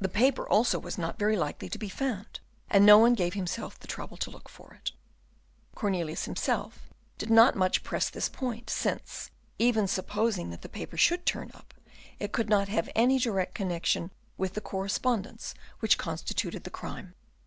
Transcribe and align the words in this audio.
The 0.00 0.08
paper 0.08 0.48
also 0.48 0.78
was 0.78 0.96
not 0.96 1.18
very 1.18 1.36
likely 1.36 1.68
to 1.68 1.76
be 1.76 1.90
found, 1.90 2.40
and 2.70 2.86
no 2.86 2.96
one 2.96 3.12
gave 3.12 3.34
himself 3.34 3.78
the 3.78 3.86
trouble 3.86 4.16
to 4.16 4.30
look 4.30 4.48
for 4.48 4.72
it. 4.72 4.92
Cornelius 5.74 6.24
himself 6.24 6.88
did 7.18 7.28
not 7.28 7.56
much 7.56 7.82
press 7.84 8.08
this 8.08 8.30
point, 8.30 8.70
since, 8.70 9.28
even 9.58 9.86
supposing 9.86 10.48
that 10.48 10.62
the 10.62 10.70
paper 10.70 10.96
should 10.96 11.26
turn 11.26 11.50
up, 11.52 11.74
it 12.18 12.32
could 12.32 12.48
not 12.48 12.68
have 12.70 12.88
any 12.94 13.18
direct 13.18 13.54
connection 13.54 14.10
with 14.38 14.54
the 14.54 14.62
correspondence 14.62 15.52
which 15.80 15.98
constituted 15.98 16.64
the 16.64 16.70
crime. 16.70 17.14